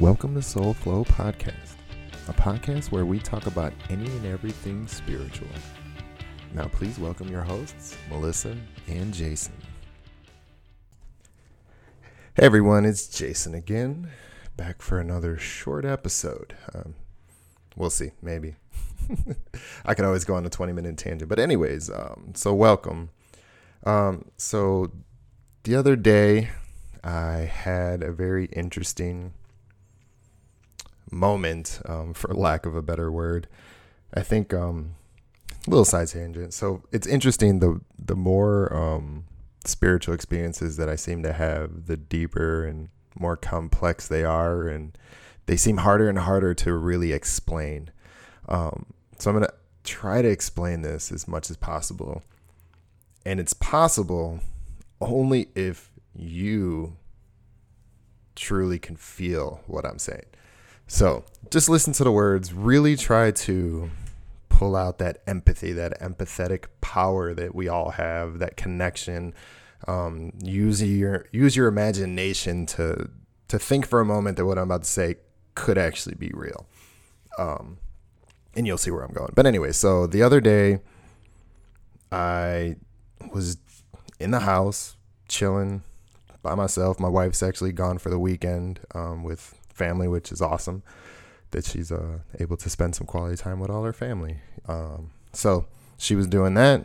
Welcome 0.00 0.34
to 0.36 0.40
Soul 0.40 0.72
Flow 0.72 1.04
Podcast, 1.04 1.74
a 2.26 2.32
podcast 2.32 2.90
where 2.90 3.04
we 3.04 3.18
talk 3.18 3.46
about 3.46 3.74
any 3.90 4.06
and 4.06 4.24
everything 4.24 4.86
spiritual. 4.86 5.46
Now, 6.54 6.68
please 6.68 6.98
welcome 6.98 7.28
your 7.28 7.42
hosts, 7.42 7.98
Melissa 8.08 8.56
and 8.88 9.12
Jason. 9.12 9.52
Hey 12.34 12.46
everyone, 12.46 12.86
it's 12.86 13.08
Jason 13.08 13.54
again, 13.54 14.10
back 14.56 14.80
for 14.80 14.98
another 14.98 15.36
short 15.36 15.84
episode. 15.84 16.56
Um, 16.74 16.94
we'll 17.76 17.90
see, 17.90 18.12
maybe. 18.22 18.56
I 19.84 19.92
can 19.92 20.06
always 20.06 20.24
go 20.24 20.34
on 20.34 20.46
a 20.46 20.50
20 20.50 20.72
minute 20.72 20.96
tangent. 20.96 21.28
But, 21.28 21.38
anyways, 21.38 21.90
um, 21.90 22.32
so 22.34 22.54
welcome. 22.54 23.10
Um, 23.84 24.30
so, 24.38 24.92
the 25.64 25.76
other 25.76 25.94
day, 25.94 26.52
I 27.04 27.40
had 27.40 28.02
a 28.02 28.12
very 28.12 28.46
interesting 28.46 29.34
moment, 31.10 31.80
um, 31.86 32.14
for 32.14 32.32
lack 32.34 32.66
of 32.66 32.74
a 32.74 32.82
better 32.82 33.10
word. 33.10 33.48
I 34.14 34.22
think 34.22 34.52
um, 34.52 34.96
little 35.66 35.84
side 35.84 36.08
tangent. 36.08 36.54
So 36.54 36.82
it's 36.92 37.06
interesting. 37.06 37.60
The 37.60 37.80
the 37.98 38.16
more 38.16 38.72
um, 38.74 39.24
spiritual 39.64 40.14
experiences 40.14 40.76
that 40.76 40.88
I 40.88 40.96
seem 40.96 41.22
to 41.22 41.32
have, 41.32 41.86
the 41.86 41.96
deeper 41.96 42.64
and 42.64 42.88
more 43.18 43.36
complex 43.36 44.08
they 44.08 44.24
are, 44.24 44.66
and 44.68 44.96
they 45.46 45.56
seem 45.56 45.78
harder 45.78 46.08
and 46.08 46.18
harder 46.18 46.54
to 46.54 46.74
really 46.74 47.12
explain. 47.12 47.90
Um, 48.48 48.86
so 49.18 49.30
I'm 49.30 49.36
gonna 49.36 49.52
try 49.84 50.22
to 50.22 50.28
explain 50.28 50.82
this 50.82 51.12
as 51.12 51.28
much 51.28 51.50
as 51.50 51.56
possible, 51.56 52.22
and 53.24 53.38
it's 53.38 53.54
possible 53.54 54.40
only 55.00 55.48
if 55.54 55.90
you 56.14 56.96
truly 58.34 58.78
can 58.78 58.96
feel 58.96 59.60
what 59.66 59.84
I'm 59.84 59.98
saying. 59.98 60.24
So 60.92 61.24
just 61.52 61.68
listen 61.68 61.92
to 61.94 62.04
the 62.04 62.10
words, 62.10 62.52
really 62.52 62.96
try 62.96 63.30
to 63.30 63.90
pull 64.48 64.74
out 64.74 64.98
that 64.98 65.22
empathy, 65.24 65.72
that 65.72 65.98
empathetic 66.00 66.64
power 66.80 67.32
that 67.32 67.54
we 67.54 67.68
all 67.68 67.90
have, 67.90 68.40
that 68.40 68.56
connection. 68.56 69.32
Um, 69.86 70.32
use 70.42 70.82
your 70.82 71.26
use 71.30 71.54
your 71.54 71.68
imagination 71.68 72.66
to 72.66 73.08
to 73.46 73.58
think 73.60 73.86
for 73.86 74.00
a 74.00 74.04
moment 74.04 74.36
that 74.36 74.46
what 74.46 74.58
I'm 74.58 74.64
about 74.64 74.82
to 74.82 74.90
say 74.90 75.14
could 75.54 75.78
actually 75.78 76.16
be 76.16 76.32
real. 76.34 76.66
Um, 77.38 77.78
and 78.56 78.66
you'll 78.66 78.76
see 78.76 78.90
where 78.90 79.04
I'm 79.04 79.14
going. 79.14 79.32
But 79.36 79.46
anyway, 79.46 79.70
so 79.70 80.08
the 80.08 80.24
other 80.24 80.40
day 80.40 80.80
I 82.10 82.74
was 83.32 83.58
in 84.18 84.32
the 84.32 84.40
house 84.40 84.96
chilling 85.28 85.84
by 86.42 86.56
myself. 86.56 86.98
My 86.98 87.08
wife's 87.08 87.44
actually 87.44 87.70
gone 87.70 87.98
for 87.98 88.10
the 88.10 88.18
weekend 88.18 88.80
um, 88.92 89.22
with 89.22 89.59
family, 89.84 90.08
which 90.08 90.30
is 90.30 90.40
awesome 90.42 90.82
that 91.50 91.64
she's 91.64 91.90
uh, 91.90 92.18
able 92.38 92.56
to 92.56 92.70
spend 92.70 92.94
some 92.94 93.06
quality 93.06 93.36
time 93.36 93.58
with 93.60 93.70
all 93.70 93.84
her 93.84 93.92
family. 93.92 94.36
Um, 94.68 95.10
so 95.32 95.66
she 95.96 96.14
was 96.14 96.26
doing 96.26 96.54
that. 96.54 96.84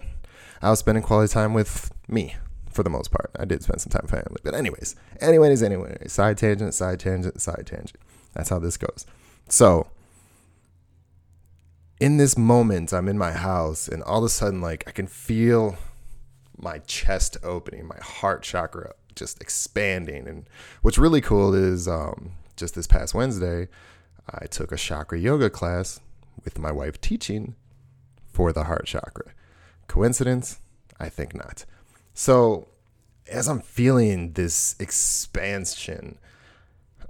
I 0.62 0.70
was 0.70 0.80
spending 0.80 1.04
quality 1.04 1.32
time 1.32 1.54
with 1.54 1.92
me 2.08 2.36
for 2.72 2.84
the 2.84 2.90
most 2.90 3.12
part. 3.12 3.30
I 3.38 3.46
did 3.46 3.62
spend 3.64 3.82
some 3.82 3.92
time 3.92 4.02
with 4.04 4.12
family. 4.12 4.42
But, 4.44 4.56
anyways, 4.56 4.96
anyways, 5.22 5.62
anyways, 5.62 6.12
side 6.12 6.38
tangent, 6.38 6.73
side 6.73 7.00
tangent, 7.00 7.42
side 7.42 7.66
tangent. 7.68 8.00
That's 8.34 8.50
how 8.50 8.60
this 8.60 8.78
goes. 8.78 9.06
So, 9.50 9.88
in 12.00 12.18
this 12.18 12.38
moment, 12.38 12.94
I'm 12.94 13.08
in 13.08 13.18
my 13.18 13.32
house, 13.32 13.88
and 13.88 14.04
all 14.04 14.20
of 14.20 14.26
a 14.26 14.30
sudden, 14.30 14.62
like, 14.62 14.84
I 14.88 14.92
can 14.92 15.08
feel 15.08 15.78
my 16.58 16.80
chest 16.80 17.38
opening, 17.44 17.86
my 17.86 18.00
heart 18.02 18.42
chakra 18.42 18.94
just 19.16 19.42
expanding. 19.42 20.28
And 20.28 20.46
what's 20.82 20.98
really 20.98 21.22
cool 21.22 21.54
is 21.54 21.88
um, 21.88 22.32
just 22.56 22.75
this 22.75 22.88
past 22.88 23.14
Wednesday, 23.14 23.67
I 24.30 24.45
took 24.48 24.72
a 24.72 24.78
chakra 24.78 25.20
yoga 25.20 25.50
class 25.50 26.00
with 26.44 26.59
my 26.59 26.72
wife 26.72 27.00
teaching 27.00 27.56
for 28.25 28.52
the 28.52 28.66
heart 28.66 28.86
chakra. 28.86 29.32
Coincidence? 29.88 30.60
I 30.99 31.10
think 31.10 31.36
not. 31.36 31.66
So, 32.14 32.67
as 33.30 33.48
I'm 33.48 33.60
feeling 33.60 34.33
this 34.33 34.76
expansion 34.80 36.17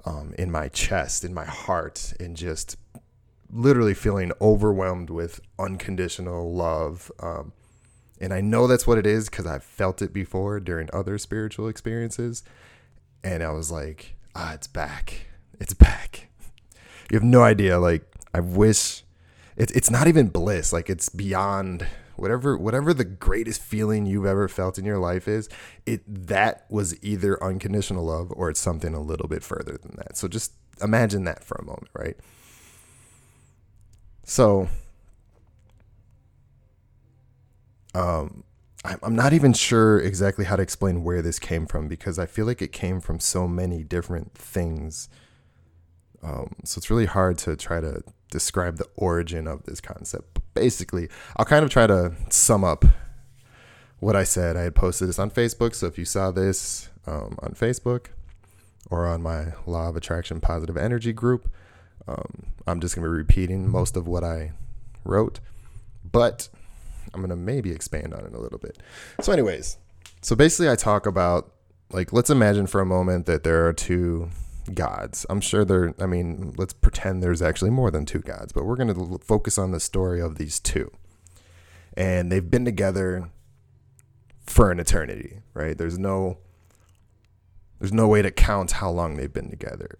um, 0.06 0.34
in 0.38 0.52
my 0.52 0.70
chest, 0.70 1.24
in 1.24 1.34
my 1.34 1.46
heart, 1.46 2.14
and 2.20 2.36
just 2.36 2.78
literally 3.52 3.94
feeling 3.94 4.32
overwhelmed 4.42 5.10
with 5.10 5.42
unconditional 5.60 6.54
love. 6.54 7.12
Um, 7.20 7.54
and 8.20 8.34
I 8.34 8.42
know 8.42 8.68
that's 8.68 8.88
what 8.88 8.98
it 8.98 9.06
is 9.06 9.30
because 9.30 9.46
I've 9.46 9.64
felt 9.64 10.02
it 10.02 10.14
before 10.14 10.60
during 10.60 10.90
other 10.94 11.18
spiritual 11.18 11.68
experiences. 11.68 12.44
And 13.24 13.44
I 13.44 13.52
was 13.52 13.72
like, 13.72 14.16
ah, 14.36 14.54
it's 14.54 14.68
back. 14.68 15.28
It's 15.60 15.74
back. 15.74 16.30
You 17.12 17.18
have 17.18 17.24
no 17.24 17.44
idea. 17.44 17.78
Like, 17.78 18.02
I 18.34 18.40
wish 18.40 19.04
it's 19.56 19.72
it's 19.74 19.90
not 19.90 20.08
even 20.08 20.28
bliss. 20.28 20.74
Like 20.74 20.90
it's 20.90 21.10
beyond 21.10 21.86
whatever 22.16 22.58
whatever 22.58 22.94
the 22.94 23.06
greatest 23.06 23.62
feeling 23.62 24.06
you've 24.06 24.26
ever 24.26 24.48
felt 24.48 24.78
in 24.78 24.86
your 24.86 24.98
life 24.98 25.28
is. 25.28 25.50
It 25.86 26.02
that 26.28 26.66
was 26.70 27.02
either 27.04 27.42
unconditional 27.44 28.06
love 28.06 28.32
or 28.32 28.50
it's 28.50 28.60
something 28.60 28.94
a 28.94 29.00
little 29.00 29.28
bit 29.28 29.44
further 29.44 29.78
than 29.82 29.96
that. 29.98 30.18
So 30.18 30.28
just 30.28 30.54
imagine 30.82 31.24
that 31.26 31.44
for 31.44 31.56
a 31.56 31.66
moment, 31.66 31.90
right? 31.94 32.18
So 34.24 34.68
um 37.94 38.44
I'm 39.02 39.16
not 39.16 39.34
even 39.34 39.54
sure 39.54 40.00
exactly 40.00 40.46
how 40.46 40.58
to 40.58 40.62
explain 40.62 41.04
where 41.04 41.24
this 41.24 41.40
came 41.40 41.66
from 41.66 41.88
because 41.88 42.20
I 42.20 42.28
feel 42.28 42.46
like 42.46 42.62
it 42.62 42.72
came 42.72 43.02
from 43.02 43.20
so 43.20 43.48
many 43.48 43.84
different 43.84 44.36
things 44.36 45.10
um, 46.26 46.56
so 46.64 46.80
it's 46.80 46.90
really 46.90 47.06
hard 47.06 47.38
to 47.40 47.56
try 47.56 47.80
to 47.80 48.02
describe 48.32 48.78
the 48.78 48.88
origin 48.96 49.48
of 49.48 49.64
this 49.64 49.80
concept. 49.80 50.34
But 50.34 50.44
basically, 50.56 51.08
I'll 51.38 51.46
kind 51.46 51.64
of 51.64 51.70
try 51.70 51.86
to 51.86 52.14
sum 52.30 52.64
up 52.64 52.84
what 54.00 54.16
I 54.16 54.24
said. 54.24 54.58
I 54.58 54.64
had 54.64 54.76
posted 54.76 55.08
this 55.08 55.20
on 55.20 55.30
Facebook. 55.30 55.76
So 55.76 55.86
if 55.86 56.00
you 56.00 56.06
saw 56.06 56.32
this 56.32 56.90
um, 57.06 57.38
on 57.44 57.52
Facebook 57.52 58.08
or 58.90 59.06
on 59.06 59.22
my 59.22 59.54
Law 59.68 59.90
of 59.90 59.96
Attraction 59.96 60.42
Positive 60.42 60.76
Energy 60.76 61.14
group, 61.14 61.48
um, 62.08 62.48
I'm 62.66 62.80
just 62.80 62.96
going 62.96 63.04
to 63.04 63.10
be 63.10 63.16
repeating 63.16 63.70
most 63.70 63.96
of 63.96 64.08
what 64.08 64.24
I 64.24 64.54
wrote. 65.04 65.40
But 66.12 66.50
I'm 67.14 67.20
going 67.20 67.30
to 67.30 67.36
maybe 67.36 67.72
expand 67.72 68.16
on 68.16 68.26
it 68.26 68.34
a 68.34 68.40
little 68.40 68.60
bit. 68.60 68.80
So, 69.22 69.32
anyways, 69.32 69.78
so 70.22 70.36
basically, 70.36 70.70
I 70.72 70.76
talk 70.76 71.06
about 71.06 71.52
like, 71.92 72.12
let's 72.12 72.32
imagine 72.32 72.66
for 72.66 72.82
a 72.82 72.86
moment 72.86 73.28
that 73.28 73.44
there 73.44 73.68
are 73.68 73.74
two 73.74 74.30
gods. 74.74 75.26
I'm 75.30 75.42
sure 75.42 75.64
there, 75.64 75.94
I 76.00 76.06
mean, 76.06 76.54
let's 76.58 76.74
pretend 76.74 77.22
there's 77.22 77.42
actually 77.42 77.70
more 77.70 77.92
than 77.92 78.06
two 78.06 78.20
gods, 78.20 78.52
but 78.52 78.66
we're 78.66 78.76
going 78.76 78.94
to 78.94 79.20
focus 79.20 79.58
on 79.58 79.72
the 79.72 79.80
story 79.80 80.22
of 80.22 80.38
these 80.38 80.60
two. 80.60 80.92
And 81.96 82.32
they've 82.32 82.50
been 82.50 82.66
together 82.66 83.30
for 84.46 84.72
an 84.72 84.80
eternity, 84.80 85.40
right? 85.54 85.78
There's 85.78 85.98
no 85.98 86.38
there's 87.80 87.94
no 87.94 88.08
way 88.08 88.22
to 88.22 88.32
count 88.32 88.72
how 88.72 88.90
long 88.90 89.18
they've 89.18 89.32
been 89.32 89.50
together. 89.50 89.98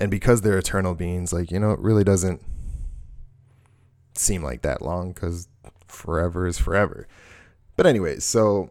And 0.00 0.10
because 0.10 0.42
they're 0.42 0.58
eternal 0.58 0.94
beings, 0.94 1.32
like, 1.32 1.50
you 1.50 1.58
know, 1.58 1.72
it 1.72 1.80
really 1.80 2.04
doesn't 2.04 2.40
seem 4.14 4.42
like 4.42 4.62
that 4.62 4.80
long 4.80 5.12
cuz 5.12 5.48
forever 5.86 6.46
is 6.46 6.58
forever. 6.58 7.06
But 7.76 7.86
anyways, 7.86 8.24
so 8.24 8.70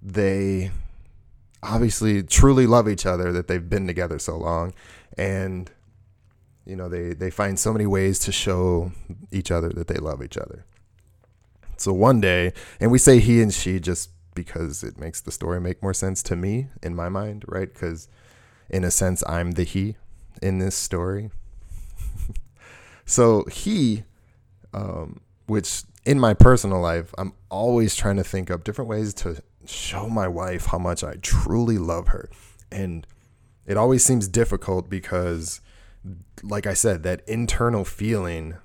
they 0.00 0.70
obviously 1.62 2.22
truly 2.22 2.66
love 2.66 2.88
each 2.88 3.06
other 3.06 3.32
that 3.32 3.48
they've 3.48 3.68
been 3.68 3.86
together 3.86 4.18
so 4.18 4.36
long. 4.36 4.74
And 5.16 5.70
you 6.64 6.76
know 6.76 6.88
they 6.88 7.12
they 7.12 7.30
find 7.30 7.58
so 7.58 7.72
many 7.72 7.86
ways 7.86 8.18
to 8.20 8.32
show 8.32 8.92
each 9.30 9.50
other 9.50 9.68
that 9.70 9.88
they 9.88 9.96
love 9.96 10.22
each 10.22 10.36
other. 10.36 10.64
So 11.76 11.92
one 11.92 12.20
day 12.20 12.52
and 12.80 12.90
we 12.90 12.98
say 12.98 13.18
he 13.18 13.42
and 13.42 13.52
she 13.52 13.80
just 13.80 14.10
because 14.34 14.82
it 14.82 14.98
makes 14.98 15.20
the 15.20 15.30
story 15.30 15.60
make 15.60 15.82
more 15.82 15.92
sense 15.92 16.22
to 16.22 16.36
me 16.36 16.68
in 16.82 16.94
my 16.94 17.08
mind 17.08 17.44
right? 17.48 17.72
Because 17.72 18.08
in 18.70 18.84
a 18.84 18.90
sense 18.90 19.22
i'm 19.26 19.52
the 19.52 19.64
he 19.64 19.96
in 20.40 20.58
this 20.58 20.74
story. 20.74 21.30
So 23.04 23.44
he 23.50 24.04
um, 24.72 25.20
which 25.46 25.82
in 26.06 26.20
my 26.20 26.34
personal 26.34 26.80
life 26.80 27.12
i'm 27.18 27.32
always 27.50 27.96
trying 27.96 28.16
to 28.16 28.24
think 28.24 28.50
up 28.50 28.62
different 28.64 28.88
ways 28.88 29.12
to 29.14 29.42
show 29.66 30.08
my 30.08 30.28
wife 30.28 30.66
how 30.66 30.78
much 30.78 31.04
I 31.04 31.14
truly 31.22 31.78
love 31.78 32.08
her. 32.08 32.30
And 32.70 33.06
it 33.66 33.76
always 33.76 34.04
seems 34.04 34.28
difficult 34.28 34.88
because, 34.88 35.60
like 36.42 36.66
I 36.66 36.74
said, 36.74 37.02
that 37.02 37.22
internal 37.28 37.84
feeling 37.84 38.56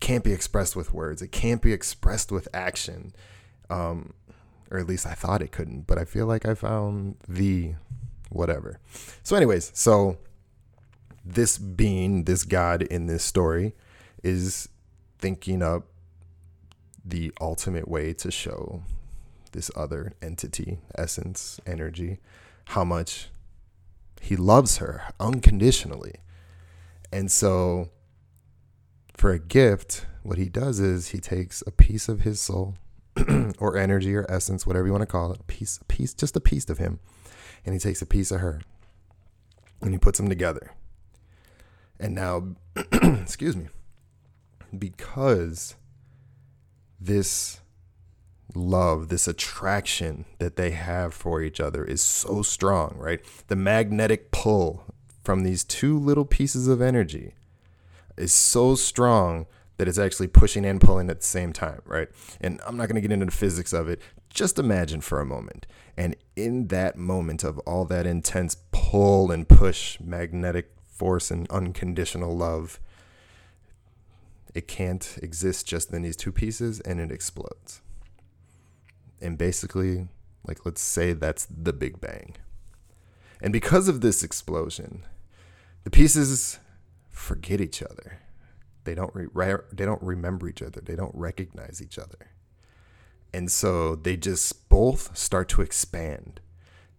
can't 0.00 0.24
be 0.24 0.32
expressed 0.32 0.76
with 0.76 0.92
words, 0.92 1.22
it 1.22 1.32
can't 1.32 1.62
be 1.62 1.72
expressed 1.72 2.30
with 2.30 2.48
action. 2.52 3.14
Um, 3.70 4.14
or 4.70 4.78
at 4.78 4.86
least 4.86 5.06
I 5.06 5.14
thought 5.14 5.42
it 5.42 5.52
couldn't, 5.52 5.86
but 5.86 5.98
I 5.98 6.04
feel 6.04 6.26
like 6.26 6.46
I 6.46 6.54
found 6.54 7.16
the 7.28 7.74
whatever. 8.30 8.80
So, 9.22 9.36
anyways, 9.36 9.70
so 9.74 10.18
this 11.24 11.58
being, 11.58 12.24
this 12.24 12.44
God 12.44 12.82
in 12.82 13.06
this 13.06 13.24
story, 13.24 13.74
is 14.22 14.68
thinking 15.18 15.62
up 15.62 15.86
the 17.04 17.32
ultimate 17.40 17.86
way 17.86 18.12
to 18.14 18.30
show 18.30 18.82
this 19.54 19.70
other 19.74 20.12
entity, 20.20 20.78
essence, 20.96 21.60
energy, 21.66 22.18
how 22.66 22.84
much 22.84 23.30
He 24.20 24.36
loves 24.36 24.78
her 24.78 25.02
unconditionally. 25.18 26.14
And 27.12 27.30
so 27.30 27.90
for 29.16 29.30
a 29.30 29.38
gift, 29.38 30.06
what 30.22 30.38
he 30.38 30.48
does 30.48 30.80
is 30.80 31.08
he 31.08 31.18
takes 31.18 31.62
a 31.66 31.70
piece 31.70 32.08
of 32.08 32.22
his 32.22 32.40
soul 32.40 32.74
or 33.58 33.76
energy 33.76 34.14
or 34.14 34.26
essence, 34.28 34.66
whatever 34.66 34.86
you 34.86 34.92
want 34.92 35.02
to 35.02 35.06
call 35.06 35.32
it, 35.32 35.46
piece, 35.46 35.78
piece, 35.88 36.14
just 36.14 36.36
a 36.36 36.40
piece 36.40 36.68
of 36.68 36.78
him, 36.78 36.98
and 37.64 37.74
he 37.74 37.78
takes 37.78 38.02
a 38.02 38.06
piece 38.06 38.30
of 38.30 38.40
her 38.40 38.60
and 39.80 39.92
he 39.92 39.98
puts 39.98 40.18
them 40.18 40.28
together. 40.28 40.72
And 42.00 42.14
now, 42.14 42.56
excuse 42.92 43.56
me, 43.56 43.68
because 44.76 45.76
this 46.98 47.60
love, 48.54 49.08
this 49.08 49.28
attraction 49.28 50.24
that 50.38 50.56
they 50.56 50.70
have 50.70 51.14
for 51.14 51.42
each 51.42 51.60
other 51.60 51.84
is 51.84 52.00
so 52.00 52.42
strong, 52.42 52.94
right? 52.96 53.20
The 53.48 53.56
magnetic 53.56 54.30
pull 54.30 54.84
from 55.22 55.42
these 55.42 55.64
two 55.64 55.98
little 55.98 56.24
pieces 56.24 56.68
of 56.68 56.80
energy 56.80 57.34
is 58.16 58.32
so 58.32 58.74
strong 58.74 59.46
that 59.76 59.88
it's 59.88 59.98
actually 59.98 60.28
pushing 60.28 60.64
and 60.64 60.80
pulling 60.80 61.10
at 61.10 61.20
the 61.20 61.26
same 61.26 61.52
time, 61.52 61.82
right? 61.84 62.08
And 62.40 62.60
I'm 62.66 62.76
not 62.76 62.88
going 62.88 62.94
to 62.94 63.00
get 63.00 63.12
into 63.12 63.26
the 63.26 63.32
physics 63.32 63.72
of 63.72 63.88
it. 63.88 64.00
Just 64.30 64.58
imagine 64.58 65.00
for 65.00 65.20
a 65.20 65.26
moment. 65.26 65.66
And 65.96 66.16
in 66.36 66.68
that 66.68 66.96
moment 66.96 67.42
of 67.42 67.58
all 67.60 67.84
that 67.86 68.06
intense 68.06 68.56
pull 68.72 69.30
and 69.30 69.48
push, 69.48 69.98
magnetic 70.00 70.70
force 70.86 71.30
and 71.30 71.50
unconditional 71.50 72.36
love, 72.36 72.78
it 74.54 74.68
can't 74.68 75.18
exist 75.20 75.66
just 75.66 75.92
in 75.92 76.02
these 76.02 76.16
two 76.16 76.30
pieces 76.30 76.80
and 76.80 77.00
it 77.00 77.10
explodes. 77.10 77.80
And 79.20 79.38
basically, 79.38 80.08
like, 80.46 80.64
let's 80.66 80.82
say 80.82 81.12
that's 81.12 81.46
the 81.46 81.72
Big 81.72 82.00
Bang. 82.00 82.36
And 83.40 83.52
because 83.52 83.88
of 83.88 84.00
this 84.00 84.22
explosion, 84.22 85.04
the 85.84 85.90
pieces 85.90 86.58
forget 87.10 87.60
each 87.60 87.82
other. 87.82 88.20
They 88.84 88.94
don't 88.94 89.14
re- 89.14 89.56
they 89.72 89.84
don't 89.84 90.02
remember 90.02 90.48
each 90.48 90.62
other. 90.62 90.80
They 90.80 90.96
don't 90.96 91.14
recognize 91.14 91.80
each 91.82 91.98
other. 91.98 92.30
And 93.32 93.50
so 93.50 93.96
they 93.96 94.16
just 94.16 94.68
both 94.68 95.16
start 95.16 95.48
to 95.50 95.62
expand 95.62 96.40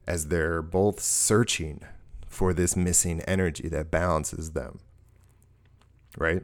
as 0.08 0.28
they're 0.28 0.62
both 0.62 1.00
searching 1.00 1.82
for 2.28 2.54
this 2.54 2.76
missing 2.76 3.22
energy 3.22 3.70
that 3.70 3.90
balances 3.90 4.52
them. 4.52 4.80
Right? 6.18 6.44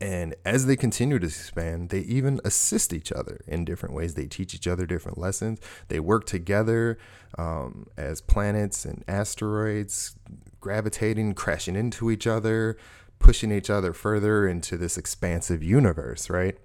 And 0.00 0.34
as 0.44 0.66
they 0.66 0.76
continue 0.76 1.18
to 1.18 1.26
expand, 1.26 1.88
they 1.88 2.00
even 2.00 2.40
assist 2.44 2.92
each 2.92 3.10
other 3.10 3.40
in 3.46 3.64
different 3.64 3.94
ways. 3.94 4.14
They 4.14 4.26
teach 4.26 4.54
each 4.54 4.66
other 4.66 4.84
different 4.84 5.16
lessons. 5.16 5.58
They 5.88 6.00
work 6.00 6.26
together 6.26 6.98
um, 7.38 7.86
as 7.96 8.20
planets 8.20 8.84
and 8.84 9.04
asteroids 9.08 10.16
gravitating, 10.60 11.32
crashing 11.32 11.76
into 11.76 12.10
each 12.10 12.26
other, 12.26 12.76
pushing 13.20 13.52
each 13.52 13.70
other 13.70 13.92
further 13.92 14.48
into 14.48 14.76
this 14.76 14.98
expansive 14.98 15.62
universe, 15.62 16.28
right? 16.28 16.58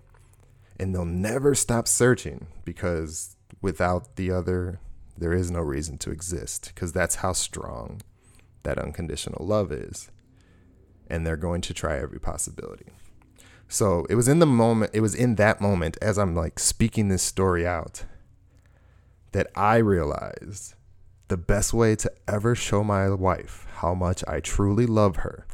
And 0.80 0.96
they'll 0.96 1.06
never 1.06 1.54
stop 1.54 1.88
searching 1.88 2.48
because 2.66 3.36
without 3.62 4.16
the 4.16 4.32
other, 4.32 4.80
there 5.16 5.34
is 5.34 5.52
no 5.52 5.60
reason 5.60 6.00
to 6.00 6.10
exist 6.10 6.72
because 6.74 6.92
that's 6.94 7.18
how 7.18 7.34
strong 7.34 8.02
that 8.64 8.80
unconditional 8.80 9.46
love 9.46 9.72
is. 9.72 10.10
And 11.08 11.24
they're 11.26 11.38
going 11.38 11.62
to 11.62 11.74
try 11.74 11.98
every 12.00 12.20
possibility. 12.20 12.88
So 13.72 14.06
it 14.10 14.16
was 14.16 14.28
in 14.28 14.40
the 14.40 14.46
moment, 14.46 14.92
it 14.94 15.00
was 15.00 15.16
in 15.16 15.36
that 15.36 15.62
moment 15.62 15.98
as 16.02 16.18
I'm 16.18 16.36
like 16.36 16.60
speaking 16.60 17.08
this 17.08 17.24
story 17.24 17.66
out 17.66 18.04
that 19.32 19.48
I 19.56 19.78
realized 19.78 20.74
the 21.30 21.38
best 21.38 21.74
way 21.74 21.96
to 21.96 22.12
ever 22.28 22.54
show 22.54 22.84
my 22.84 23.10
wife 23.12 23.66
how 23.76 23.94
much 23.94 24.26
I 24.28 24.42
truly 24.42 24.86
love 24.86 25.18
her 25.18 25.48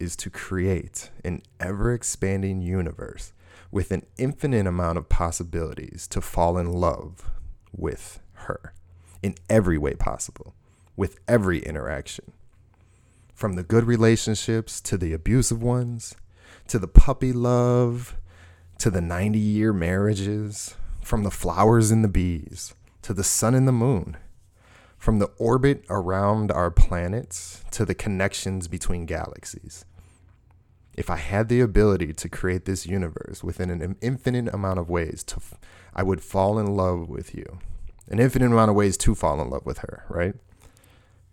is 0.00 0.16
to 0.16 0.30
create 0.30 1.10
an 1.26 1.42
ever 1.60 1.92
expanding 1.92 2.62
universe 2.62 3.34
with 3.70 3.90
an 3.90 4.06
infinite 4.16 4.66
amount 4.66 4.96
of 4.96 5.10
possibilities 5.10 6.06
to 6.08 6.22
fall 6.22 6.56
in 6.56 6.72
love 6.72 7.30
with 7.70 8.18
her 8.46 8.72
in 9.22 9.34
every 9.50 9.76
way 9.76 9.92
possible, 9.92 10.54
with 10.96 11.18
every 11.28 11.58
interaction. 11.58 12.32
From 13.34 13.56
the 13.56 13.62
good 13.62 13.84
relationships 13.84 14.80
to 14.80 14.96
the 14.96 15.12
abusive 15.12 15.62
ones, 15.62 16.14
to 16.68 16.78
the 16.78 16.88
puppy 16.88 17.32
love, 17.32 18.16
to 18.78 18.90
the 18.90 19.00
90 19.00 19.38
year 19.38 19.72
marriages, 19.72 20.74
from 21.02 21.22
the 21.22 21.30
flowers 21.30 21.90
and 21.90 22.02
the 22.02 22.08
bees, 22.08 22.74
to 23.02 23.14
the 23.14 23.24
sun 23.24 23.54
and 23.54 23.66
the 23.66 23.72
moon, 23.72 24.16
from 24.98 25.18
the 25.18 25.30
orbit 25.38 25.84
around 25.88 26.50
our 26.50 26.70
planets 26.70 27.64
to 27.70 27.84
the 27.84 27.94
connections 27.94 28.66
between 28.68 29.06
galaxies. 29.06 29.84
If 30.96 31.10
I 31.10 31.16
had 31.16 31.48
the 31.48 31.60
ability 31.60 32.14
to 32.14 32.28
create 32.28 32.64
this 32.64 32.86
universe 32.86 33.44
within 33.44 33.70
an 33.70 33.96
infinite 34.00 34.52
amount 34.52 34.78
of 34.78 34.88
ways, 34.88 35.22
to, 35.24 35.40
I 35.94 36.02
would 36.02 36.22
fall 36.22 36.58
in 36.58 36.74
love 36.74 37.08
with 37.08 37.34
you. 37.34 37.58
An 38.08 38.18
infinite 38.18 38.46
amount 38.46 38.70
of 38.70 38.76
ways 38.76 38.96
to 38.98 39.14
fall 39.14 39.40
in 39.40 39.50
love 39.50 39.66
with 39.66 39.78
her, 39.78 40.04
right? 40.08 40.34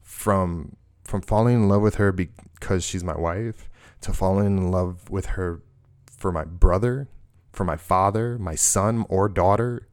From 0.02 0.76
from 1.04 1.22
falling 1.22 1.56
in 1.56 1.68
love 1.68 1.82
with 1.82 1.96
her 1.96 2.12
because 2.12 2.84
she's 2.84 3.04
my 3.04 3.18
wife 3.18 3.70
to 4.04 4.14
falling 4.14 4.46
in 4.46 4.72
love 4.72 5.10
with 5.10 5.28
her 5.28 5.62
for 6.12 6.32
my 6.32 6.46
brother, 6.46 7.08
for 7.52 7.64
my 7.64 7.78
father, 7.78 8.38
my 8.38 8.56
son 8.56 9.06
or 9.10 9.28
daughter, 9.30 9.88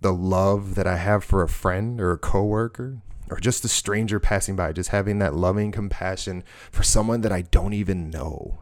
the 0.00 0.12
love 0.12 0.74
that 0.74 0.86
I 0.86 0.96
have 0.96 1.24
for 1.24 1.42
a 1.42 1.48
friend 1.48 2.00
or 2.00 2.12
a 2.12 2.18
coworker 2.18 3.02
or 3.30 3.38
just 3.38 3.64
a 3.64 3.68
stranger 3.68 4.20
passing 4.20 4.54
by, 4.54 4.72
just 4.72 4.90
having 4.90 5.18
that 5.18 5.34
loving 5.34 5.72
compassion 5.72 6.44
for 6.70 6.82
someone 6.82 7.22
that 7.22 7.32
I 7.32 7.42
don't 7.42 7.72
even 7.72 8.10
know. 8.10 8.58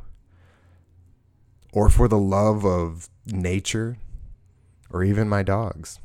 Or 1.72 1.88
for 1.88 2.06
the 2.06 2.18
love 2.18 2.64
of 2.64 3.08
nature 3.26 3.98
or 4.90 5.02
even 5.02 5.28
my 5.28 5.42
dogs. 5.42 5.98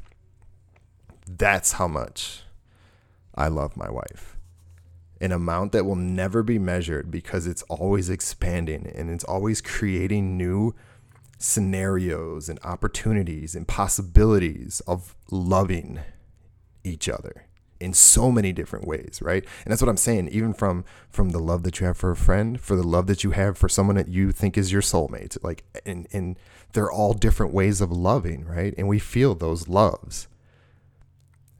That's 1.27 1.73
how 1.73 1.87
much 1.87 2.43
I 3.35 3.47
love 3.49 3.77
my 3.77 3.89
wife 3.89 4.38
an 5.21 5.31
amount 5.31 5.71
that 5.71 5.86
will 5.86 5.95
never 5.95 6.44
be 6.44 6.57
measured 6.57 7.12
because 7.12 7.45
it's 7.45 7.63
always 7.63 8.10
expanding 8.10 8.92
and 8.95 9.10
it's 9.10 9.24
always 9.24 9.62
creating 9.62 10.38
new 10.38 10.74
scenarios 11.38 12.50
and 12.50 12.60
opportunities 12.63 13.56
and 13.56 13.68
possibilities 13.68 14.81
of 14.81 15.16
loving 15.31 16.00
each 16.83 17.07
other 17.07 17.45
in 17.80 17.94
so 17.94 18.30
many 18.31 18.51
different 18.51 18.85
ways 18.85 19.19
right? 19.21 19.45
And 19.64 19.71
that's 19.71 19.81
what 19.81 19.90
i'm 19.90 19.97
saying 19.97 20.28
even 20.30 20.54
from 20.54 20.83
from 21.09 21.30
the 21.30 21.40
love 21.40 21.64
that 21.64 21.80
you 21.80 21.88
have 21.88 21.97
for 21.97 22.11
a 22.11 22.16
friend 22.16 22.59
for 22.59 22.76
the 22.76 22.83
love 22.83 23.07
that 23.07 23.23
you 23.23 23.31
have 23.31 23.57
for 23.57 23.69
someone 23.69 23.95
that 23.95 24.09
you 24.09 24.31
think 24.31 24.57
is 24.57 24.71
your 24.71 24.81
soulmate 24.81 25.38
like 25.44 25.64
and 25.85 26.07
and 26.11 26.38
they're 26.73 26.92
all 26.92 27.14
different 27.14 27.54
ways 27.54 27.81
of 27.81 27.92
loving 27.92 28.45
right? 28.45 28.73
And 28.78 28.88
we 28.88 28.99
feel 28.99 29.35
those 29.35 29.68
loves. 29.68 30.28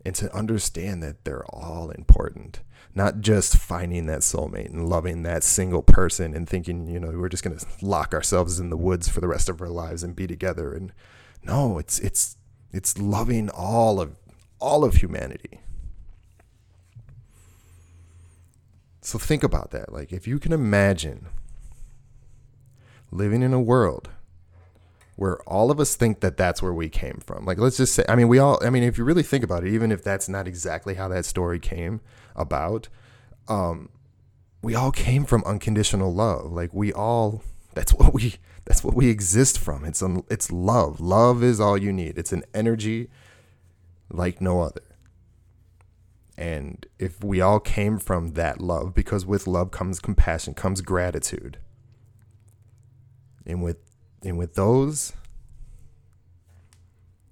And 0.06 0.16
to 0.16 0.34
understand 0.34 1.04
that 1.04 1.26
they're 1.26 1.46
all 1.46 1.90
important 1.92 2.62
not 2.96 3.22
just 3.22 3.56
finding 3.56 4.08
that 4.08 4.20
soulmate 4.20 4.70
and 4.70 4.90
loving 4.90 5.24
that 5.24 5.44
single 5.44 5.84
person 5.84 6.34
and 6.34 6.50
thinking, 6.50 6.88
you 6.88 7.00
know, 7.00 7.12
we're 7.12 7.30
just 7.30 7.44
going 7.44 7.58
to 7.58 7.66
lock 7.82 8.14
ourselves 8.14 8.60
in 8.60 8.70
the 8.70 8.78
woods 8.78 9.08
for 9.08 9.22
the 9.22 9.28
rest 9.28 9.48
of 9.48 9.62
our 9.62 9.70
lives 9.70 10.04
and 10.04 10.16
be 10.16 10.28
together. 10.28 10.74
And 10.74 10.92
no, 11.44 11.78
it's 11.78 12.00
it's 12.00 12.36
it's 12.72 12.98
loving 12.98 13.50
all 13.50 14.00
of 14.02 14.18
all 14.60 14.84
of 14.84 14.96
humanity. 14.96 15.62
So 19.02 19.18
think 19.18 19.44
about 19.44 19.72
that. 19.72 19.94
Like 19.94 20.12
if 20.12 20.28
you 20.28 20.40
can 20.40 20.52
imagine 20.52 21.28
living 23.12 23.42
in 23.42 23.54
a 23.54 23.62
world 23.62 24.10
where 25.20 25.38
all 25.42 25.70
of 25.70 25.80
us 25.80 25.96
think 25.96 26.22
that 26.22 26.38
that's 26.38 26.62
where 26.62 26.74
we 26.74 26.88
came 26.88 27.20
from. 27.26 27.46
Like 27.46 27.58
let's 27.58 27.78
just 27.78 27.94
say 27.94 28.06
I 28.08 28.16
mean 28.16 28.28
we 28.28 28.40
all 28.40 28.58
I 28.66 28.70
mean 28.70 28.84
if 28.84 28.98
you 28.98 29.04
really 29.04 29.24
think 29.24 29.44
about 29.44 29.64
it 29.66 29.74
even 29.74 29.92
if 29.92 30.04
that's 30.04 30.30
not 30.30 30.48
exactly 30.48 30.96
how 30.96 31.08
that 31.10 31.26
story 31.26 31.60
came, 31.60 32.02
about, 32.40 32.88
um, 33.48 33.90
we 34.64 34.74
all 34.74 34.92
came 34.92 35.26
from 35.26 35.44
unconditional 35.46 36.14
love. 36.14 36.52
Like 36.52 36.74
we 36.74 36.92
all, 36.92 37.44
that's 37.76 37.94
what 37.94 38.14
we, 38.14 38.36
that's 38.66 38.84
what 38.84 38.96
we 38.96 39.10
exist 39.10 39.60
from. 39.60 39.86
It's 39.86 40.02
un, 40.02 40.24
it's 40.30 40.52
love. 40.52 41.00
Love 41.00 41.44
is 41.44 41.60
all 41.60 41.78
you 41.78 41.94
need. 41.94 42.18
It's 42.18 42.32
an 42.32 42.44
energy 42.54 43.10
like 44.10 44.42
no 44.42 44.62
other. 44.62 44.82
And 46.38 46.86
if 46.98 47.22
we 47.24 47.42
all 47.42 47.60
came 47.60 48.00
from 48.00 48.34
that 48.34 48.62
love, 48.62 48.94
because 48.94 49.26
with 49.26 49.46
love 49.46 49.72
comes 49.72 50.00
compassion, 50.00 50.54
comes 50.54 50.82
gratitude. 50.82 51.58
And 53.46 53.62
with 53.62 53.78
and 54.24 54.38
with 54.38 54.56
those, 54.56 55.14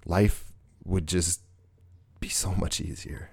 life 0.06 0.52
would 0.84 1.06
just 1.06 1.42
be 2.20 2.28
so 2.28 2.52
much 2.52 2.80
easier 2.80 3.30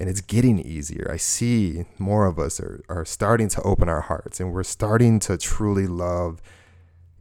and 0.00 0.08
it's 0.08 0.22
getting 0.22 0.58
easier. 0.58 1.10
I 1.12 1.18
see 1.18 1.84
more 1.98 2.26
of 2.26 2.38
us 2.38 2.58
are, 2.58 2.82
are 2.88 3.04
starting 3.04 3.48
to 3.50 3.62
open 3.62 3.88
our 3.88 4.00
hearts 4.00 4.40
and 4.40 4.52
we're 4.52 4.62
starting 4.62 5.18
to 5.20 5.36
truly 5.36 5.86
love 5.86 6.40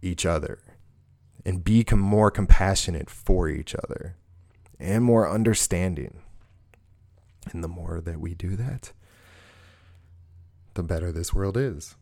each 0.01 0.25
other 0.25 0.59
and 1.45 1.63
be 1.63 1.85
more 1.91 2.31
compassionate 2.31 3.09
for 3.09 3.49
each 3.49 3.75
other 3.75 4.15
and 4.79 5.03
more 5.03 5.29
understanding. 5.29 6.21
And 7.51 7.63
the 7.63 7.67
more 7.67 7.99
that 7.99 8.19
we 8.19 8.33
do 8.33 8.55
that, 8.55 8.93
the 10.75 10.83
better 10.83 11.11
this 11.11 11.33
world 11.33 11.57
is. 11.57 11.95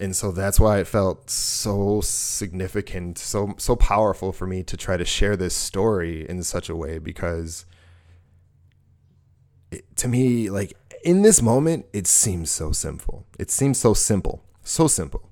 And 0.00 0.16
so 0.16 0.32
that's 0.32 0.58
why 0.58 0.78
it 0.78 0.86
felt 0.86 1.30
so 1.30 2.00
significant, 2.00 3.18
so 3.18 3.54
so 3.58 3.76
powerful 3.76 4.32
for 4.32 4.46
me 4.46 4.62
to 4.64 4.76
try 4.76 4.96
to 4.96 5.04
share 5.04 5.36
this 5.36 5.54
story 5.54 6.28
in 6.28 6.42
such 6.42 6.68
a 6.68 6.76
way 6.76 6.98
because 6.98 7.64
it, 9.70 9.96
to 9.96 10.08
me 10.08 10.50
like 10.50 10.76
in 11.04 11.22
this 11.22 11.40
moment 11.40 11.86
it 11.92 12.06
seems 12.06 12.50
so 12.50 12.72
simple. 12.72 13.26
It 13.38 13.50
seems 13.50 13.78
so 13.78 13.94
simple, 13.94 14.42
so 14.62 14.88
simple. 14.88 15.30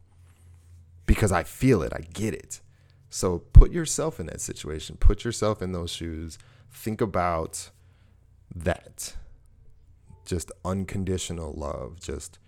Because 1.07 1.33
I 1.33 1.43
feel 1.43 1.83
it, 1.83 1.93
I 1.93 2.03
get 2.13 2.33
it. 2.33 2.61
So 3.11 3.41
put 3.53 3.73
yourself 3.73 4.21
in 4.21 4.27
that 4.27 4.41
situation, 4.41 4.97
put 4.99 5.25
yourself 5.25 5.61
in 5.61 5.73
those 5.73 5.91
shoes, 5.91 6.39
think 6.71 7.01
about 7.01 7.71
that. 8.55 9.17
Just 10.25 10.53
unconditional 10.65 11.53
love, 11.53 12.01
just 12.01 12.39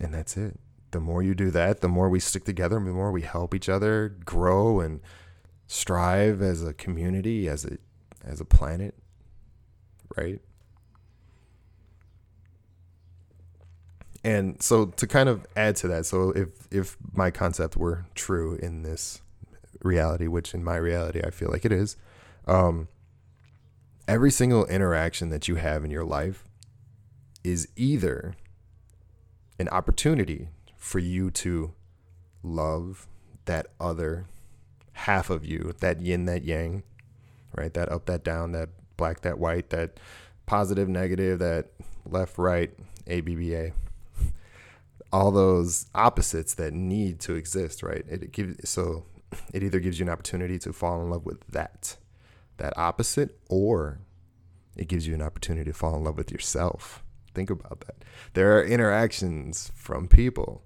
And 0.00 0.12
that's 0.12 0.36
it. 0.36 0.58
The 0.90 1.00
more 1.00 1.22
you 1.22 1.34
do 1.34 1.50
that, 1.50 1.80
the 1.80 1.88
more 1.88 2.08
we 2.08 2.20
stick 2.20 2.44
together, 2.44 2.76
the 2.76 2.92
more 2.92 3.10
we 3.10 3.22
help 3.22 3.54
each 3.54 3.68
other 3.68 4.16
grow 4.24 4.80
and 4.80 5.00
strive 5.66 6.40
as 6.40 6.62
a 6.62 6.72
community, 6.72 7.48
as 7.48 7.64
a 7.64 7.78
as 8.24 8.40
a 8.40 8.44
planet, 8.44 8.94
right? 10.16 10.40
And 14.22 14.62
so 14.62 14.86
to 14.86 15.06
kind 15.06 15.28
of 15.28 15.46
add 15.54 15.76
to 15.76 15.88
that, 15.88 16.06
so 16.06 16.30
if 16.30 16.48
if 16.70 16.96
my 17.12 17.30
concept 17.30 17.76
were 17.76 18.06
true 18.14 18.54
in 18.56 18.82
this 18.82 19.20
reality, 19.82 20.28
which 20.28 20.54
in 20.54 20.64
my 20.64 20.76
reality 20.76 21.20
I 21.22 21.30
feel 21.30 21.50
like 21.50 21.64
it 21.64 21.72
is, 21.72 21.96
um, 22.46 22.88
every 24.08 24.30
single 24.30 24.64
interaction 24.66 25.28
that 25.28 25.46
you 25.48 25.56
have 25.56 25.84
in 25.84 25.90
your 25.90 26.04
life 26.04 26.44
is 27.42 27.68
either 27.76 28.34
an 29.58 29.68
opportunity 29.68 30.48
for 30.76 30.98
you 30.98 31.30
to 31.30 31.72
love 32.42 33.06
that 33.44 33.66
other 33.80 34.26
half 34.92 35.30
of 35.30 35.44
you, 35.44 35.74
that 35.80 36.00
yin, 36.00 36.24
that 36.26 36.44
yang, 36.44 36.82
right? 37.56 37.72
That 37.74 37.90
up, 37.90 38.06
that 38.06 38.24
down, 38.24 38.52
that 38.52 38.70
black, 38.96 39.20
that 39.22 39.38
white, 39.38 39.70
that 39.70 39.98
positive, 40.46 40.88
negative, 40.88 41.38
that 41.38 41.68
left, 42.04 42.38
right, 42.38 42.70
ABBA. 43.06 43.72
All 45.12 45.30
those 45.30 45.86
opposites 45.94 46.54
that 46.54 46.72
need 46.72 47.20
to 47.20 47.34
exist, 47.34 47.82
right? 47.82 48.04
It 48.08 48.32
gives 48.32 48.68
so 48.68 49.04
it 49.52 49.62
either 49.62 49.80
gives 49.80 49.98
you 49.98 50.06
an 50.06 50.10
opportunity 50.10 50.58
to 50.60 50.72
fall 50.72 51.00
in 51.02 51.10
love 51.10 51.24
with 51.24 51.46
that, 51.48 51.96
that 52.56 52.76
opposite, 52.76 53.38
or 53.48 54.00
it 54.76 54.88
gives 54.88 55.06
you 55.06 55.14
an 55.14 55.22
opportunity 55.22 55.70
to 55.70 55.76
fall 55.76 55.96
in 55.96 56.04
love 56.04 56.16
with 56.16 56.32
yourself 56.32 57.03
Think 57.34 57.50
about 57.50 57.80
that. 57.80 58.04
There 58.34 58.56
are 58.56 58.64
interactions 58.64 59.72
from 59.74 60.06
people 60.08 60.62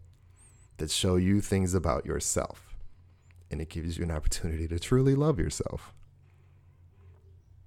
that 0.76 0.90
show 0.90 1.16
you 1.16 1.40
things 1.40 1.74
about 1.74 2.04
yourself, 2.04 2.76
and 3.50 3.60
it 3.60 3.70
gives 3.70 3.96
you 3.96 4.04
an 4.04 4.10
opportunity 4.10 4.68
to 4.68 4.78
truly 4.78 5.14
love 5.14 5.38
yourself. 5.38 5.94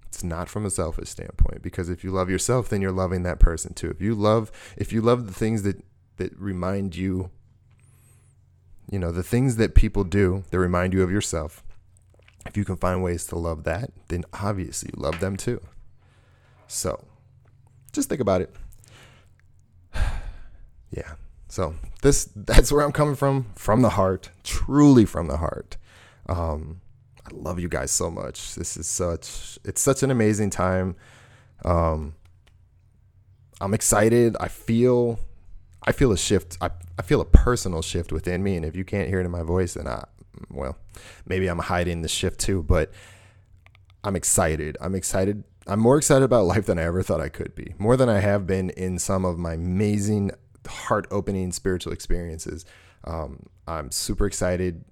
It's 0.06 0.22
not 0.22 0.48
from 0.48 0.64
a 0.64 0.70
selfish 0.70 1.08
standpoint 1.08 1.62
because 1.62 1.88
if 1.88 2.04
you 2.04 2.10
love 2.10 2.30
yourself, 2.30 2.68
then 2.68 2.80
you're 2.80 2.92
loving 2.92 3.22
that 3.24 3.40
person 3.40 3.74
too. 3.74 3.90
If 3.90 4.00
you 4.00 4.14
love, 4.14 4.52
if 4.76 4.92
you 4.92 5.00
love 5.00 5.26
the 5.26 5.34
things 5.34 5.62
that 5.62 5.82
that 6.16 6.38
remind 6.38 6.94
you, 6.94 7.30
you 8.90 8.98
know, 8.98 9.10
the 9.10 9.22
things 9.22 9.56
that 9.56 9.74
people 9.74 10.04
do 10.04 10.44
that 10.50 10.58
remind 10.58 10.92
you 10.92 11.02
of 11.02 11.10
yourself. 11.10 11.64
If 12.44 12.56
you 12.56 12.64
can 12.64 12.76
find 12.76 13.02
ways 13.02 13.26
to 13.28 13.38
love 13.38 13.64
that, 13.64 13.90
then 14.08 14.24
obviously 14.32 14.90
you 14.94 15.00
love 15.00 15.20
them 15.20 15.36
too. 15.36 15.60
So, 16.66 17.04
just 17.92 18.08
think 18.08 18.20
about 18.20 18.40
it 18.40 18.54
yeah. 20.92 21.12
So 21.48 21.74
this 22.02 22.28
that's 22.36 22.72
where 22.72 22.84
I'm 22.84 22.92
coming 22.92 23.16
from, 23.16 23.46
from 23.54 23.82
the 23.82 23.90
heart, 23.90 24.30
truly 24.44 25.04
from 25.04 25.28
the 25.28 25.38
heart. 25.38 25.76
Um, 26.28 26.80
I 27.26 27.30
love 27.32 27.58
you 27.58 27.68
guys 27.68 27.90
so 27.90 28.10
much. 28.10 28.54
This 28.54 28.76
is 28.76 28.86
such 28.86 29.58
it's 29.64 29.80
such 29.80 30.02
an 30.02 30.10
amazing 30.10 30.50
time. 30.50 30.96
Um, 31.64 32.14
I'm 33.60 33.74
excited. 33.74 34.36
I 34.40 34.48
feel 34.48 35.20
I 35.84 35.92
feel 35.92 36.12
a 36.12 36.18
shift. 36.18 36.58
I, 36.60 36.70
I 36.98 37.02
feel 37.02 37.20
a 37.20 37.24
personal 37.24 37.82
shift 37.82 38.12
within 38.12 38.42
me. 38.42 38.56
And 38.56 38.64
if 38.64 38.76
you 38.76 38.84
can't 38.84 39.08
hear 39.08 39.20
it 39.20 39.24
in 39.24 39.30
my 39.30 39.42
voice, 39.42 39.74
then 39.74 39.86
I 39.86 40.04
well, 40.50 40.76
maybe 41.26 41.48
I'm 41.48 41.58
hiding 41.58 42.02
the 42.02 42.08
shift 42.08 42.40
too, 42.40 42.62
but 42.62 42.90
I'm 44.04 44.16
excited. 44.16 44.76
I'm 44.80 44.94
excited. 44.94 45.44
I'm 45.66 45.80
more 45.80 45.96
excited 45.96 46.24
about 46.24 46.46
life 46.46 46.66
than 46.66 46.78
I 46.78 46.82
ever 46.82 47.02
thought 47.02 47.20
I 47.20 47.28
could 47.28 47.54
be. 47.54 47.74
More 47.78 47.96
than 47.96 48.08
I 48.08 48.20
have 48.20 48.46
been 48.46 48.70
in 48.70 48.98
some 48.98 49.24
of 49.24 49.38
my 49.38 49.54
amazing 49.54 50.32
heart 50.66 51.06
opening 51.10 51.52
spiritual 51.52 51.92
experiences. 51.92 52.64
Um, 53.04 53.46
I'm 53.66 53.90
super 53.90 54.26
excited. 54.26 54.84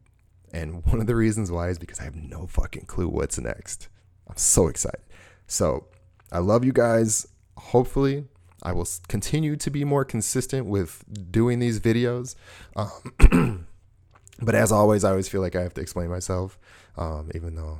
And 0.52 0.84
one 0.86 1.00
of 1.00 1.06
the 1.06 1.16
reasons 1.16 1.50
why 1.50 1.68
is 1.68 1.78
because 1.78 2.00
I 2.00 2.04
have 2.04 2.16
no 2.16 2.46
fucking 2.46 2.86
clue 2.86 3.08
what's 3.08 3.38
next. 3.38 3.88
I'm 4.28 4.36
so 4.36 4.68
excited. 4.68 5.02
So 5.46 5.88
I 6.32 6.38
love 6.38 6.64
you 6.64 6.72
guys. 6.72 7.26
Hopefully, 7.56 8.24
I 8.62 8.72
will 8.72 8.86
continue 9.08 9.56
to 9.56 9.70
be 9.70 9.84
more 9.84 10.04
consistent 10.04 10.66
with 10.66 11.04
doing 11.30 11.58
these 11.58 11.80
videos. 11.80 12.36
Um, 12.76 13.66
but 14.42 14.54
as 14.54 14.70
always, 14.70 15.04
I 15.04 15.10
always 15.10 15.28
feel 15.28 15.40
like 15.40 15.56
I 15.56 15.62
have 15.62 15.74
to 15.74 15.80
explain 15.80 16.08
myself, 16.08 16.58
um, 16.96 17.30
even 17.34 17.54
though 17.56 17.78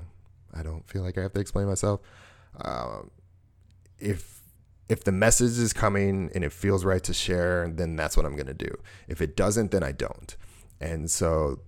I 0.52 0.62
don't 0.62 0.86
feel 0.88 1.02
like 1.02 1.16
I 1.18 1.22
have 1.22 1.32
to 1.34 1.40
explain 1.40 1.66
myself. 1.66 2.00
Uh, 2.60 3.02
if 3.98 4.39
if 4.90 5.04
the 5.04 5.12
message 5.12 5.56
is 5.56 5.72
coming 5.72 6.30
and 6.34 6.42
it 6.42 6.52
feels 6.52 6.84
right 6.84 7.02
to 7.04 7.14
share, 7.14 7.70
then 7.72 7.94
that's 7.94 8.16
what 8.16 8.26
I'm 8.26 8.34
going 8.34 8.48
to 8.48 8.54
do. 8.54 8.76
If 9.06 9.22
it 9.22 9.36
doesn't, 9.36 9.70
then 9.70 9.84
I 9.84 9.92
don't. 9.92 10.36
And 10.80 11.08
so 11.08 11.60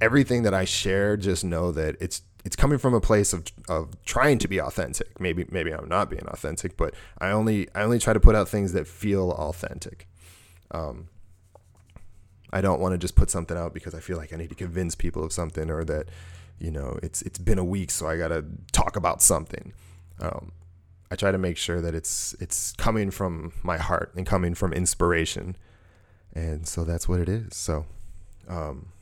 everything 0.00 0.42
that 0.44 0.54
I 0.54 0.64
share, 0.64 1.18
just 1.18 1.44
know 1.44 1.70
that 1.72 1.96
it's 2.00 2.22
it's 2.42 2.56
coming 2.56 2.78
from 2.78 2.94
a 2.94 3.02
place 3.02 3.34
of 3.34 3.44
of 3.68 4.02
trying 4.06 4.38
to 4.38 4.48
be 4.48 4.58
authentic. 4.58 5.20
Maybe 5.20 5.44
maybe 5.50 5.72
I'm 5.72 5.90
not 5.90 6.08
being 6.08 6.26
authentic, 6.26 6.78
but 6.78 6.94
I 7.18 7.30
only 7.32 7.68
I 7.74 7.82
only 7.82 7.98
try 7.98 8.14
to 8.14 8.20
put 8.20 8.34
out 8.34 8.48
things 8.48 8.72
that 8.72 8.86
feel 8.86 9.32
authentic. 9.32 10.08
Um, 10.70 11.08
I 12.50 12.62
don't 12.62 12.80
want 12.80 12.94
to 12.94 12.98
just 12.98 13.14
put 13.14 13.28
something 13.28 13.58
out 13.58 13.74
because 13.74 13.94
I 13.94 14.00
feel 14.00 14.16
like 14.16 14.32
I 14.32 14.36
need 14.36 14.48
to 14.48 14.54
convince 14.54 14.94
people 14.94 15.22
of 15.22 15.34
something 15.34 15.70
or 15.70 15.84
that 15.84 16.08
you 16.58 16.70
know 16.70 16.98
it's 17.02 17.20
it's 17.22 17.38
been 17.38 17.58
a 17.58 17.64
week, 17.64 17.90
so 17.90 18.08
I 18.08 18.16
got 18.16 18.28
to 18.28 18.42
talk 18.72 18.96
about 18.96 19.20
something. 19.20 19.74
Um, 20.18 20.52
I 21.10 21.16
try 21.16 21.32
to 21.32 21.38
make 21.38 21.56
sure 21.56 21.80
that 21.80 21.94
it's 21.94 22.34
it's 22.40 22.72
coming 22.72 23.10
from 23.10 23.52
my 23.62 23.78
heart 23.78 24.12
and 24.14 24.24
coming 24.24 24.54
from 24.54 24.72
inspiration. 24.72 25.56
And 26.32 26.68
so 26.68 26.84
that's 26.84 27.08
what 27.08 27.18
it 27.18 27.28
is. 27.28 27.56
So 27.56 27.86
um, 28.48 28.92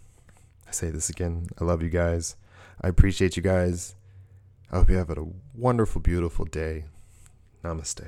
I 0.67 0.71
say 0.71 0.91
this 0.91 1.11
again. 1.11 1.49
I 1.61 1.65
love 1.65 1.83
you 1.83 1.91
guys. 1.91 2.37
I 2.81 2.88
appreciate 2.88 3.37
you 3.37 3.43
guys. 3.43 3.95
I 4.71 4.77
hope 4.77 4.88
you 4.88 4.97
have 4.97 5.11
a 5.11 5.27
wonderful, 5.55 6.00
beautiful 6.00 6.45
day. 6.45 6.85
Namaste. 7.62 8.07